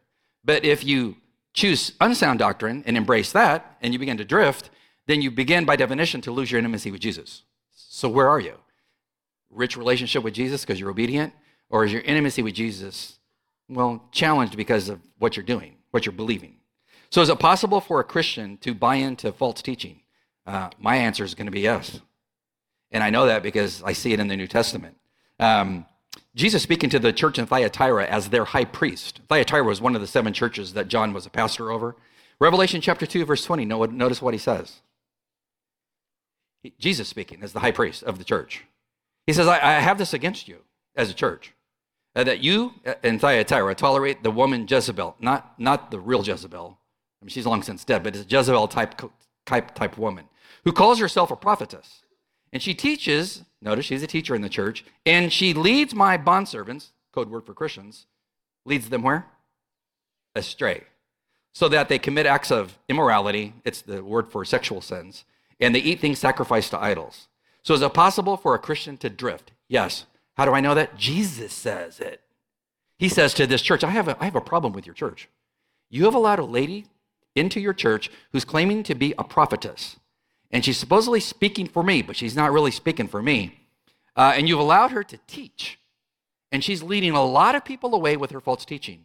[0.43, 1.17] But if you
[1.53, 4.69] choose unsound doctrine and embrace that and you begin to drift,
[5.07, 7.43] then you begin by definition to lose your intimacy with Jesus.
[7.71, 8.55] So where are you?
[9.49, 11.33] Rich relationship with Jesus because you're obedient?
[11.69, 13.19] Or is your intimacy with Jesus,
[13.69, 16.57] well, challenged because of what you're doing, what you're believing?
[17.09, 20.01] So is it possible for a Christian to buy into false teaching?
[20.45, 21.99] Uh, my answer is going to be yes.
[22.91, 24.97] And I know that because I see it in the New Testament.
[25.39, 25.85] Um,
[26.35, 29.21] Jesus speaking to the church in Thyatira as their high priest.
[29.29, 31.95] Thyatira was one of the seven churches that John was a pastor over.
[32.39, 34.81] Revelation chapter 2, verse 20, notice what he says.
[36.77, 38.65] Jesus speaking as the high priest of the church.
[39.25, 40.57] He says, I, I have this against you
[40.95, 41.53] as a church,
[42.15, 46.77] uh, that you uh, in Thyatira tolerate the woman Jezebel, not, not the real Jezebel.
[47.21, 49.01] I mean, she's long since dead, but it's a Jezebel type,
[49.45, 50.25] type, type woman
[50.65, 52.01] who calls herself a prophetess.
[52.55, 56.91] And she teaches, notice she's a teacher in the church, and she leads my bondservants,
[57.11, 58.07] code word for Christians,
[58.63, 59.25] leads them where?
[60.35, 60.85] Astray.
[61.51, 65.25] So that they commit acts of immorality, it's the word for sexual sins,
[65.59, 67.27] and they eat things sacrificed to idols.
[67.61, 69.51] So is it possible for a Christian to drift?
[69.67, 70.05] Yes.
[70.37, 70.95] How do I know that?
[70.95, 72.21] Jesus says it.
[72.97, 75.27] He says to this church, I have a, I have a problem with your church.
[75.89, 76.85] You have allowed a lady
[77.35, 79.97] into your church who's claiming to be a prophetess,
[80.55, 83.59] and she's supposedly speaking for me, but she's not really speaking for me.
[84.15, 85.77] Uh, and you've allowed her to teach,
[86.49, 89.03] and she's leading a lot of people away with her false teaching.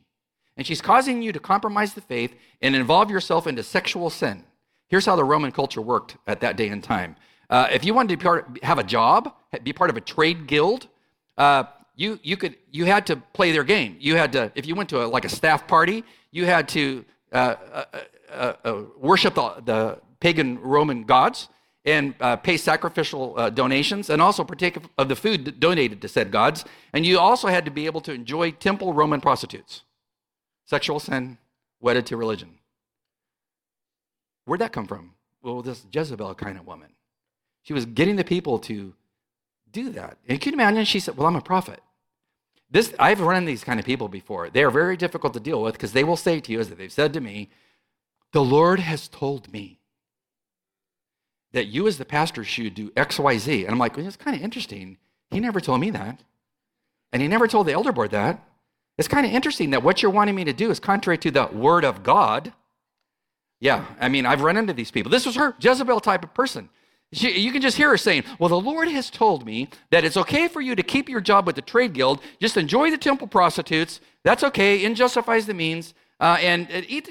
[0.57, 4.45] And she's causing you to compromise the faith and involve yourself into sexual sin.
[4.87, 7.17] Here's how the Roman culture worked at that day and time.
[7.51, 9.35] Uh, if you wanted to part, have a job,
[9.65, 10.87] be part of a trade guild,
[11.37, 11.65] uh,
[11.97, 13.97] you, you, could, you had to play their game.
[13.99, 17.05] You had to, if you went to a, like a staff party, you had to
[17.33, 17.85] uh, uh,
[18.31, 21.49] uh, uh worship the, the, pagan Roman gods
[21.85, 26.09] and uh, pay sacrificial uh, donations and also partake of, of the food donated to
[26.09, 26.65] said gods.
[26.93, 29.83] And you also had to be able to enjoy temple Roman prostitutes.
[30.67, 31.39] Sexual sin
[31.81, 32.59] wedded to religion.
[34.45, 35.15] Where'd that come from?
[35.43, 36.91] Well, this Jezebel kind of woman.
[37.63, 38.95] She was getting the people to
[39.73, 40.19] do that.
[40.29, 40.85] And can you imagine?
[40.85, 41.81] She said, Well, I'm a prophet.
[42.71, 44.49] This, I've run these kind of people before.
[44.49, 46.93] They are very difficult to deal with because they will say to you, as they've
[46.93, 47.51] said to me,
[48.33, 49.80] The Lord has told me
[51.53, 53.65] that you, as the pastor, should do X, Y, Z.
[53.65, 54.99] And I'm like, well, It's kind of interesting.
[55.31, 56.21] He never told me that.
[57.13, 58.45] And he never told the elder board that.
[58.99, 61.47] It's kind of interesting that what you're wanting me to do is contrary to the
[61.47, 62.53] word of God.
[63.61, 65.11] Yeah, I mean, I've run into these people.
[65.11, 66.69] This was her, Jezebel type of person.
[67.13, 70.17] She, you can just hear her saying, Well, the Lord has told me that it's
[70.17, 73.27] okay for you to keep your job with the trade guild, just enjoy the temple
[73.27, 74.01] prostitutes.
[74.23, 74.85] That's okay.
[74.85, 75.95] In justifies the means.
[76.21, 77.09] Uh, and, and eat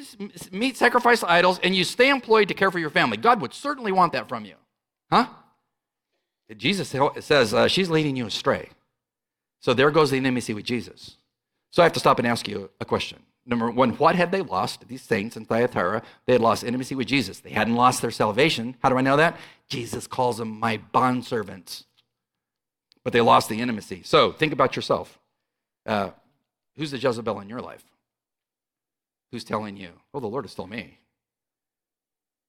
[0.51, 3.17] meat, sacrifice idols, and you stay employed to care for your family.
[3.17, 4.53] God would certainly want that from you.
[5.11, 5.25] Huh?
[6.55, 8.69] Jesus says uh, she's leading you astray.
[9.61, 11.17] So there goes the intimacy with Jesus.
[11.71, 13.19] So I have to stop and ask you a question.
[13.45, 14.87] Number one, what had they lost?
[14.87, 17.39] These saints in Thyatira, they had lost intimacy with Jesus.
[17.39, 18.75] They hadn't lost their salvation.
[18.81, 19.37] How do I know that?
[19.67, 21.85] Jesus calls them my bondservants.
[23.03, 24.01] But they lost the intimacy.
[24.03, 25.19] So think about yourself.
[25.85, 26.11] Uh,
[26.75, 27.83] who's the Jezebel in your life?
[29.31, 29.91] Who's telling you?
[30.13, 30.99] Oh, the Lord has told me.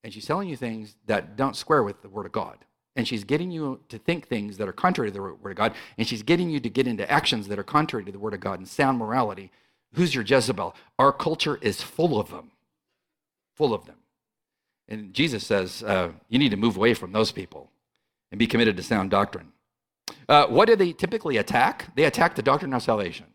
[0.03, 2.57] and she's telling you things that don't square with the Word of God.
[2.95, 5.73] And she's getting you to think things that are contrary to the Word of God.
[5.97, 8.39] And she's getting you to get into actions that are contrary to the Word of
[8.39, 9.51] God and sound morality.
[9.93, 10.75] Who's your Jezebel?
[10.99, 12.51] Our culture is full of them.
[13.55, 13.97] Full of them.
[14.87, 17.69] And Jesus says, uh, you need to move away from those people
[18.31, 19.51] and be committed to sound doctrine.
[20.27, 21.95] Uh, what do they typically attack?
[21.95, 23.27] They attack the doctrine of salvation.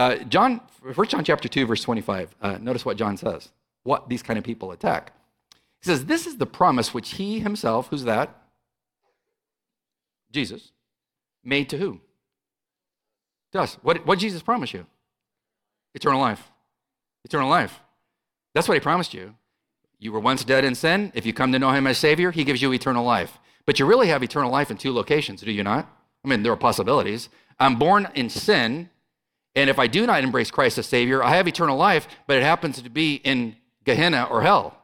[0.00, 0.62] Uh, John,
[0.94, 2.34] 1 John chapter 2, verse 25.
[2.40, 3.50] Uh, notice what John says.
[3.82, 5.12] What these kind of people attack.
[5.82, 8.34] He says, This is the promise which he himself, who's that?
[10.32, 10.72] Jesus,
[11.44, 12.00] made to who?
[13.52, 13.76] To us.
[13.82, 14.86] What, what did Jesus promise you?
[15.94, 16.50] Eternal life.
[17.22, 17.80] Eternal life.
[18.54, 19.34] That's what he promised you.
[19.98, 21.12] You were once dead in sin.
[21.14, 23.38] If you come to know him as Savior, he gives you eternal life.
[23.66, 25.94] But you really have eternal life in two locations, do you not?
[26.24, 27.28] I mean, there are possibilities.
[27.58, 28.88] I'm born in sin,
[29.54, 32.42] and if I do not embrace Christ as Savior, I have eternal life, but it
[32.42, 34.76] happens to be in Gehenna or hell.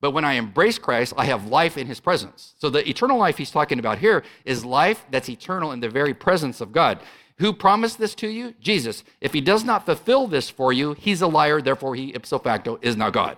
[0.00, 2.54] But when I embrace Christ, I have life in his presence.
[2.58, 6.12] So the eternal life he's talking about here is life that's eternal in the very
[6.12, 7.00] presence of God.
[7.38, 8.54] Who promised this to you?
[8.60, 9.04] Jesus.
[9.20, 12.78] If he does not fulfill this for you, he's a liar, therefore he ipso facto
[12.82, 13.36] is not God.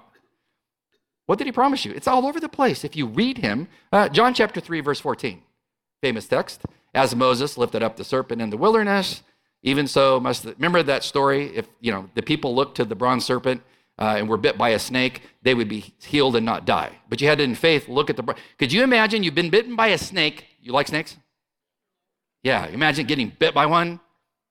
[1.26, 1.92] What did he promise you?
[1.92, 2.84] It's all over the place.
[2.84, 5.42] If you read him, uh, John chapter 3, verse 14,
[6.00, 6.62] famous text.
[6.94, 9.22] As Moses lifted up the serpent in the wilderness,
[9.62, 11.56] even so must, remember that story?
[11.56, 13.62] If, you know, the people looked to the bronze serpent
[13.98, 16.92] uh, and were bit by a snake, they would be healed and not die.
[17.08, 18.34] But you had to, in faith, look at the.
[18.58, 20.44] Could you imagine you've been bitten by a snake?
[20.60, 21.16] You like snakes?
[22.42, 24.00] Yeah, imagine getting bit by one,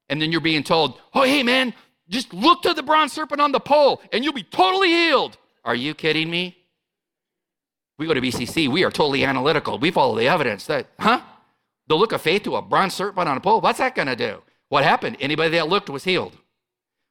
[0.09, 1.73] and then you're being told, oh, hey, man,
[2.09, 5.37] just look to the bronze serpent on the pole and you'll be totally healed.
[5.63, 6.57] Are you kidding me?
[7.97, 9.79] We go to BCC, we are totally analytical.
[9.79, 11.21] We follow the evidence that, huh?
[11.87, 14.15] The look of faith to a bronze serpent on a pole, what's that going to
[14.15, 14.41] do?
[14.69, 15.17] What happened?
[15.19, 16.37] Anybody that looked was healed.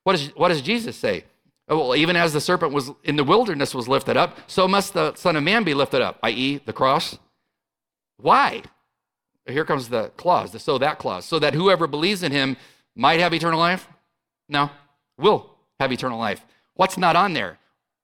[0.05, 1.25] What, is, what does Jesus say?
[1.69, 4.95] Oh, well, even as the serpent was in the wilderness was lifted up, so must
[4.95, 7.19] the Son of Man be lifted up, i.e., the cross.
[8.19, 8.62] Why?
[9.47, 12.57] Here comes the clause, the so that clause, so that whoever believes in him
[12.95, 13.88] might have eternal life?
[14.49, 14.71] No,
[15.19, 16.45] will have eternal life.
[16.75, 17.59] What's not on there?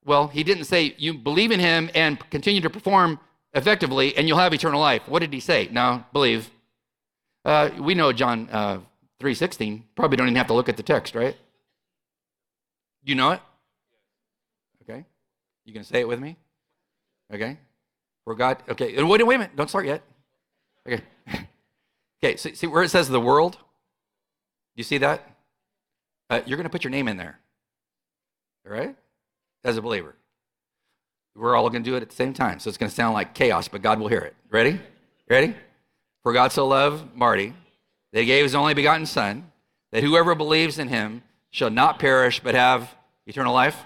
[0.05, 3.21] Well, he didn't say you believe in him and continue to perform
[3.55, 5.09] effectively and you'll have eternal life.
[5.09, 5.69] What did he say?
[5.71, 6.51] No, believe.
[7.45, 8.79] Uh, we know John uh,
[9.23, 9.83] 3.16.
[9.95, 11.37] Probably don't even have to look at the text, right?
[13.05, 13.41] You know it?
[14.83, 15.05] Okay.
[15.65, 16.37] You going to say it with me?
[17.33, 17.59] Okay.
[18.25, 19.01] For God, okay.
[19.03, 19.57] Wait, wait a minute.
[19.57, 20.03] Don't start yet.
[20.87, 21.03] Okay.
[22.23, 22.37] okay.
[22.37, 23.59] See, see where it says the world?
[24.75, 25.29] You see that?
[26.29, 27.39] Uh, you're going to put your name in there.
[28.67, 28.97] All right?
[29.65, 30.17] As a believer.
[31.35, 32.59] We're all going to do it at the same time.
[32.59, 34.35] So it's going to sound like chaos, but God will hear it.
[34.51, 34.81] Ready?
[35.29, 35.55] Ready?
[36.23, 37.55] For God so loved Marty
[38.21, 39.51] he gave his only begotten Son,
[39.91, 42.95] that whoever believes in him shall not perish but have
[43.27, 43.77] eternal life.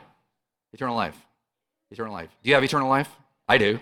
[0.72, 1.16] Eternal life.
[1.90, 2.30] Eternal life.
[2.42, 3.10] Do you have eternal life?
[3.48, 3.80] I do.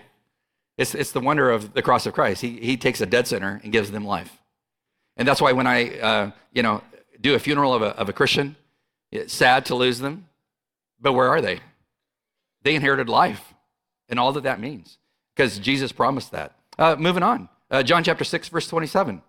[0.77, 2.41] It's, it's the wonder of the cross of Christ.
[2.41, 4.31] He, he takes a dead sinner and gives them life.
[5.17, 6.81] And that's why when I, uh, you know,
[7.21, 8.55] do a funeral of a, of a Christian,
[9.11, 10.27] it's sad to lose them,
[10.99, 11.61] but where are they?
[12.63, 13.53] They inherited life
[14.09, 14.97] and all that that means
[15.33, 16.55] because Jesus promised that.
[16.77, 17.47] Uh, moving on.
[17.71, 19.21] Uh, John chapter 6, verse 27.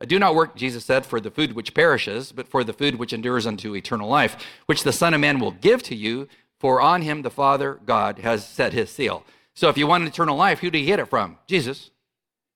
[0.00, 3.12] Do not work, Jesus said, for the food which perishes, but for the food which
[3.12, 6.28] endures unto eternal life, which the Son of Man will give to you,
[6.58, 9.24] for on him the Father God has set his seal.
[9.54, 11.38] So if you want eternal life, who do you get it from?
[11.46, 11.90] Jesus.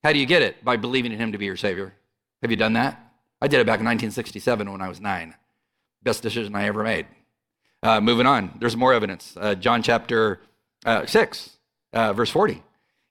[0.05, 0.65] How do you get it?
[0.65, 1.95] By believing in him to be your Savior.
[2.43, 3.13] Have you done that?
[3.41, 5.35] I did it back in 1967 when I was nine.
[6.03, 7.07] Best decision I ever made.
[7.83, 9.35] Uh, moving on, there's more evidence.
[9.39, 10.41] Uh, John chapter
[10.85, 11.57] uh, 6,
[11.95, 12.63] uh, verse 40.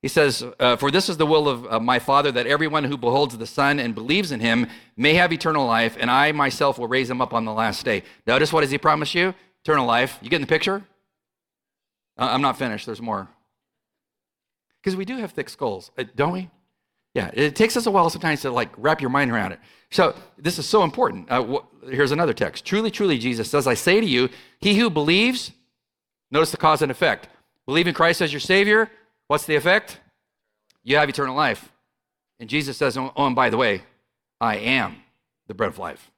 [0.02, 2.98] He says, uh, For this is the will of uh, my Father, that everyone who
[2.98, 6.88] beholds the Son and believes in him may have eternal life, and I myself will
[6.88, 8.04] raise him up on the last day.
[8.26, 9.34] Notice what does he promise you?
[9.64, 10.18] Eternal life.
[10.22, 10.84] You getting the picture?
[12.18, 12.86] Uh, I'm not finished.
[12.86, 13.28] There's more.
[14.82, 16.50] Because we do have thick skulls, uh, don't we?
[17.14, 19.60] Yeah, it takes us a while sometimes to like wrap your mind around it.
[19.90, 21.30] So this is so important.
[21.30, 22.66] Uh, wh- here's another text.
[22.66, 25.52] Truly, truly, Jesus says, I say to you, he who believes,
[26.32, 27.28] notice the cause and effect.
[27.66, 28.90] Believe in Christ as your Savior,
[29.30, 30.00] What's the effect?
[30.84, 31.72] You have eternal life.
[32.40, 33.84] And Jesus says, oh, and by the way,
[34.42, 35.04] I am
[35.48, 36.10] the bread of life.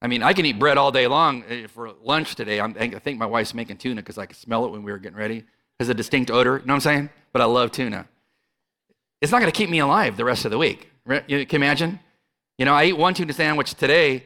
[0.00, 1.44] I mean, I can eat bread all day long.
[1.46, 4.64] Eh, for lunch today, I'm, i think my wife's making tuna because I could smell
[4.64, 5.38] it when we were getting ready.
[5.38, 5.44] It
[5.80, 7.10] has a distinct odor, you know what I'm saying?
[7.34, 8.08] But I love tuna.
[9.20, 10.90] It's not going to keep me alive the rest of the week.
[11.26, 12.00] You can imagine?
[12.56, 14.24] You know, I eat one tuna sandwich today.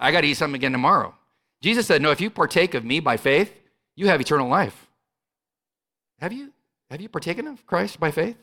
[0.00, 1.14] I got to eat something again tomorrow.
[1.60, 3.54] Jesus said, No, if you partake of me by faith,
[3.94, 4.88] you have eternal life.
[6.18, 6.52] Have you?
[6.92, 8.36] Have you partaken of Christ by faith?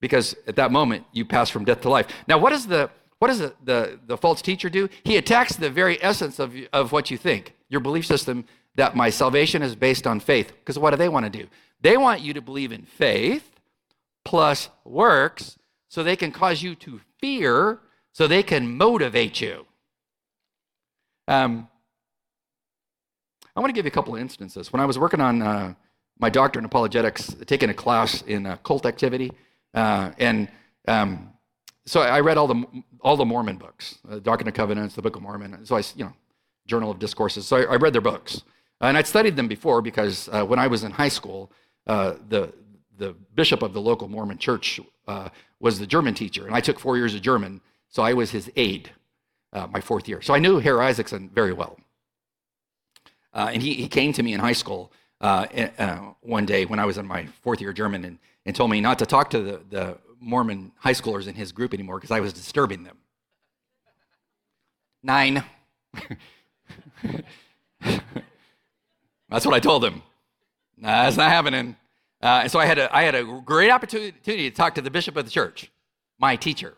[0.00, 2.06] Because at that moment, you pass from death to life.
[2.28, 4.88] Now, what does the, what does the, the, the false teacher do?
[5.02, 8.44] He attacks the very essence of, of what you think, your belief system
[8.76, 10.52] that my salvation is based on faith.
[10.60, 11.48] Because what do they want to do?
[11.80, 13.50] They want you to believe in faith
[14.24, 15.58] plus works
[15.88, 17.80] so they can cause you to fear,
[18.12, 19.66] so they can motivate you.
[21.26, 21.66] Um,
[23.56, 24.72] I want to give you a couple of instances.
[24.72, 25.74] When I was working on uh,
[26.24, 29.30] my doctor in apologetics, taking a class in uh, cult activity,
[29.74, 30.48] uh, and
[30.88, 31.30] um,
[31.84, 32.64] so I read all the
[33.02, 35.66] all the Mormon books, the uh, Doctrine and Covenants, the Book of Mormon.
[35.66, 36.14] So I, you know,
[36.66, 37.46] Journal of Discourses.
[37.46, 38.42] So I, I read their books,
[38.80, 41.52] and I'd studied them before because uh, when I was in high school,
[41.86, 42.54] uh, the
[42.96, 44.80] the bishop of the local Mormon church
[45.60, 47.60] was the German teacher, and I took four years of German,
[47.90, 48.90] so I was his aide
[49.52, 50.22] my fourth year.
[50.22, 51.76] So I knew Herr Isaacson very well.
[53.34, 55.46] Uh, and he, he came to me in high school uh,
[55.78, 58.80] uh, one day when I was in my fourth year German and, and told me
[58.80, 62.20] not to talk to the, the Mormon high schoolers in his group anymore because I
[62.20, 62.96] was disturbing them.
[65.02, 65.44] Nine.
[69.28, 70.02] That's what I told him.
[70.76, 71.76] Nah, that's not happening.
[72.22, 74.90] Uh, and so I had, a, I had a great opportunity to talk to the
[74.90, 75.70] bishop of the church,
[76.18, 76.74] my teacher.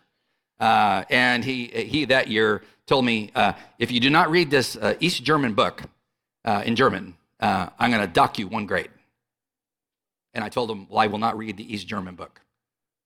[0.58, 4.76] Uh, and he, he that year told me uh, if you do not read this
[4.76, 5.82] uh, East German book,
[6.46, 8.90] uh, in German, uh, I'm going to dock you one grade.
[10.34, 12.42] And I told him, well, I will not read the East German book,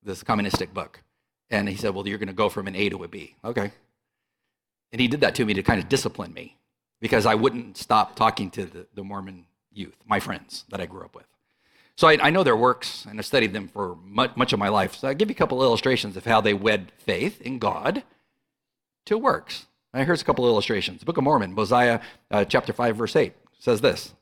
[0.02, 1.02] this communistic book.
[1.48, 3.36] And he said, well, you're going to go from an A to a B.
[3.44, 3.72] Okay.
[4.92, 6.56] And he did that to me to kind of discipline me
[7.00, 11.02] because I wouldn't stop talking to the, the Mormon youth, my friends that I grew
[11.02, 11.26] up with.
[11.96, 14.68] So I, I know their works and I've studied them for much, much of my
[14.68, 14.96] life.
[14.96, 18.02] So I'll give you a couple illustrations of how they wed faith in God
[19.06, 19.66] to works.
[19.92, 21.00] Now, here's a couple of illustrations.
[21.00, 24.14] The Book of Mormon, Mosiah uh, chapter 5, verse 8 says this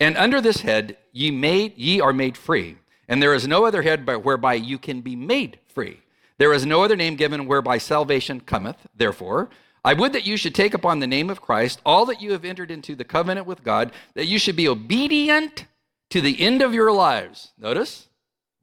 [0.00, 2.78] And under this head ye, made, ye are made free,
[3.08, 6.00] and there is no other head by, whereby you can be made free.
[6.38, 8.76] There is no other name given whereby salvation cometh.
[8.94, 9.50] Therefore,
[9.84, 12.44] I would that you should take upon the name of Christ all that you have
[12.44, 15.66] entered into the covenant with God, that you should be obedient
[16.10, 17.52] to the end of your lives.
[17.58, 18.08] Notice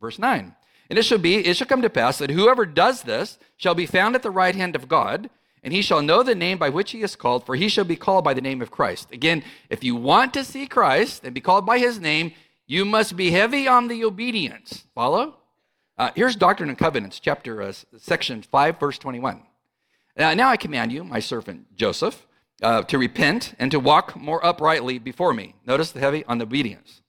[0.01, 0.55] verse 9.
[0.89, 3.85] And it shall be, it shall come to pass that whoever does this shall be
[3.85, 5.29] found at the right hand of God
[5.63, 7.95] and he shall know the name by which he is called, for he shall be
[7.95, 9.11] called by the name of Christ.
[9.11, 12.33] Again, if you want to see Christ and be called by his name,
[12.65, 14.85] you must be heavy on the obedience.
[14.95, 15.37] Follow?
[15.97, 19.43] Uh, here's Doctrine and Covenants, chapter, uh, section 5, verse 21.
[20.17, 22.25] Uh, now I command you, my servant Joseph,
[22.63, 25.55] uh, to repent and to walk more uprightly before me.
[25.65, 27.01] Notice the heavy on the obedience.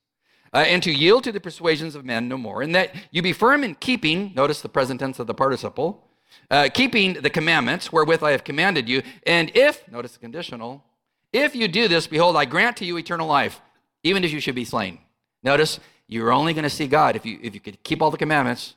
[0.52, 3.32] Uh, and to yield to the persuasions of men no more, and that you be
[3.32, 6.06] firm in keeping, notice the present tense of the participle,
[6.50, 9.02] uh, keeping the commandments wherewith I have commanded you.
[9.26, 10.84] And if, notice the conditional,
[11.32, 13.60] if you do this, behold, I grant to you eternal life,
[14.02, 14.98] even if you should be slain.
[15.42, 18.18] Notice, you're only going to see God if you, if you could keep all the
[18.18, 18.74] commandments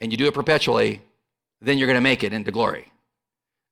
[0.00, 1.00] and you do it perpetually,
[1.60, 2.92] then you're going to make it into glory.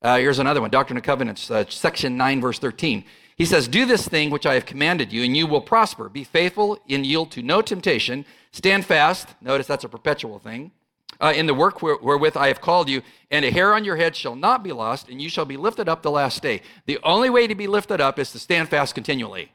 [0.01, 3.03] Uh, here's another one Doctrine and Covenants, uh, section 9, verse 13.
[3.35, 6.09] He says, Do this thing which I have commanded you, and you will prosper.
[6.09, 8.25] Be faithful and yield to no temptation.
[8.51, 9.29] Stand fast.
[9.41, 10.71] Notice that's a perpetual thing
[11.19, 13.01] uh, in the work wherewith I have called you,
[13.31, 15.89] and a hair on your head shall not be lost, and you shall be lifted
[15.89, 16.61] up the last day.
[16.85, 19.51] The only way to be lifted up is to stand fast continually.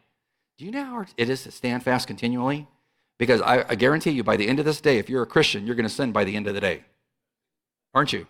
[0.59, 2.67] Do you know how it is to stand fast continually?
[3.19, 5.67] Because I, I guarantee you, by the end of this day, if you're a Christian,
[5.67, 6.85] you're going to sin by the end of the day.
[7.95, 8.27] Aren't you?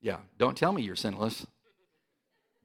[0.00, 1.46] Yeah, don't tell me you're sinless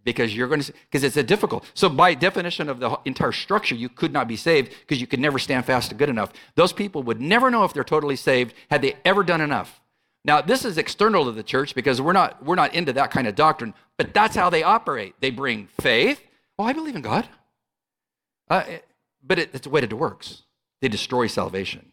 [0.03, 3.75] because you're going to because it's a difficult so by definition of the entire structure
[3.75, 6.31] you could not be saved because you could never stand fast to good enough.
[6.55, 9.81] Those people would never know if they're totally saved had they ever done enough.
[10.23, 13.27] Now this is external to the church because we're not we're not into that kind
[13.27, 15.15] of doctrine but that's how they operate.
[15.19, 16.21] They bring faith.
[16.57, 17.27] Oh i believe in god.
[18.49, 18.63] Uh,
[19.23, 20.43] but it, it's that it works.
[20.81, 21.91] They destroy salvation.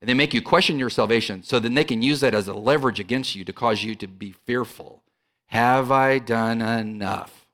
[0.00, 2.54] And they make you question your salvation so then they can use that as a
[2.54, 5.02] leverage against you to cause you to be fearful
[5.48, 7.46] have I done enough?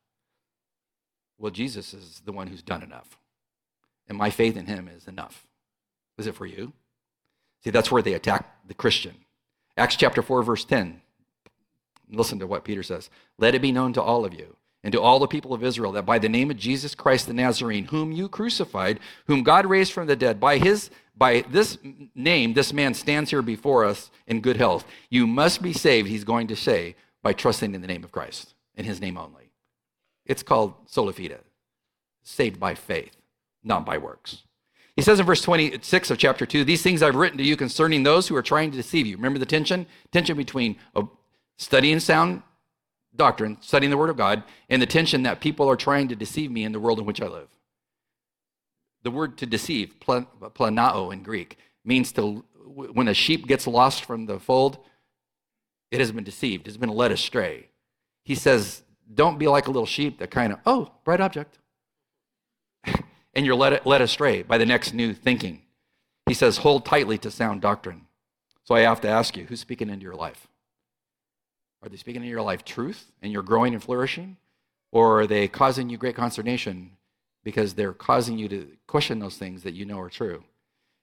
[1.38, 3.18] Well, Jesus is the one who's done enough.
[4.08, 5.46] And my faith in him is enough.
[6.18, 6.72] Is it for you?
[7.62, 9.14] See, that's where they attack the Christian.
[9.76, 11.00] Acts chapter 4, verse 10.
[12.10, 13.10] Listen to what Peter says.
[13.38, 15.92] Let it be known to all of you and to all the people of Israel
[15.92, 19.92] that by the name of Jesus Christ the Nazarene, whom you crucified, whom God raised
[19.92, 21.78] from the dead, by his by this
[22.14, 24.84] name, this man stands here before us in good health.
[25.10, 28.54] You must be saved, he's going to say, by trusting in the name of Christ,
[28.76, 29.50] in his name only.
[30.26, 31.40] It's called sola fide,
[32.22, 33.16] saved by faith,
[33.64, 34.42] not by works.
[34.94, 38.02] He says in verse 26 of chapter 2, These things I've written to you concerning
[38.02, 39.16] those who are trying to deceive you.
[39.16, 39.86] Remember the tension?
[40.12, 40.76] Tension between
[41.56, 42.42] studying sound
[43.16, 46.50] doctrine, studying the Word of God, and the tension that people are trying to deceive
[46.50, 47.48] me in the world in which I live.
[49.02, 54.26] The word to deceive, planao in Greek, means to, when a sheep gets lost from
[54.26, 54.78] the fold,
[55.94, 57.68] it has been deceived, it's been led astray.
[58.24, 58.82] He says,
[59.12, 61.58] don't be like a little sheep that kind of, oh, bright object.
[63.34, 65.62] and you're led, led astray by the next new thinking.
[66.26, 68.06] He says, hold tightly to sound doctrine.
[68.64, 70.48] So I have to ask you, who's speaking into your life?
[71.82, 74.38] Are they speaking into your life truth and you're growing and flourishing?
[74.90, 76.92] Or are they causing you great consternation
[77.44, 80.42] because they're causing you to question those things that you know are true?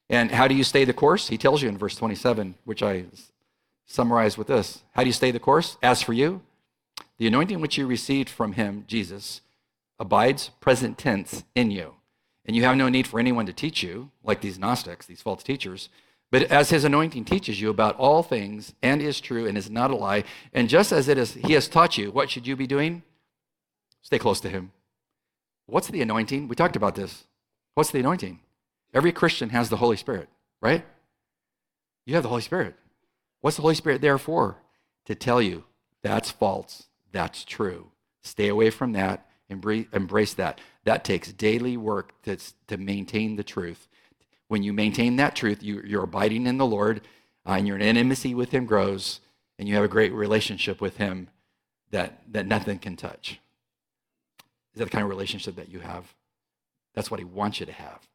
[0.10, 1.30] And how do you stay the course?
[1.30, 3.06] He tells you in verse 27, which I
[3.92, 5.78] summarize with this How do you stay the course?
[5.82, 6.42] As for you,
[7.18, 9.42] the anointing which you received from him, Jesus,
[10.00, 11.96] abides present tense in you.
[12.46, 15.44] And you have no need for anyone to teach you, like these Gnostics, these false
[15.44, 15.90] teachers.
[16.32, 19.92] But as his anointing teaches you about all things and is true and is not
[19.92, 20.24] a lie,
[20.54, 23.04] and just as it is he has taught you, what should you be doing?
[24.02, 24.72] Stay close to him.
[25.68, 26.48] What's the anointing?
[26.48, 27.26] We talked about this.
[27.76, 28.40] What's the anointing?
[28.94, 30.28] Every Christian has the Holy Spirit,
[30.62, 30.84] right?
[32.06, 32.76] You have the Holy Spirit.
[33.42, 34.58] What's the Holy Spirit there for?
[35.06, 35.66] To tell you
[36.04, 37.92] that's false, that's true.
[38.24, 40.62] Stay away from that, embrace that.
[40.84, 42.38] That takes daily work to,
[42.68, 43.88] to maintain the truth.
[44.48, 47.02] When you maintain that truth, you, you're abiding in the Lord,
[47.46, 49.20] uh, and your intimacy with Him grows,
[49.58, 51.30] and you have a great relationship with Him
[51.90, 53.40] that, that nothing can touch.
[54.74, 56.14] Is that the kind of relationship that you have?
[56.94, 58.08] That's what He wants you to have.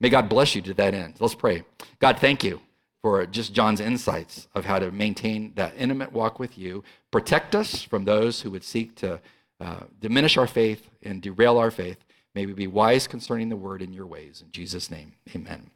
[0.00, 1.14] May God bless you to that end.
[1.20, 1.64] Let's pray.
[2.00, 2.60] God, thank you
[3.04, 6.82] for just John's insights of how to maintain that intimate walk with you.
[7.10, 9.20] Protect us from those who would seek to
[9.60, 11.98] uh, diminish our faith and derail our faith.
[12.34, 14.42] May we be wise concerning the word in your ways.
[14.42, 15.70] In Jesus' name, amen.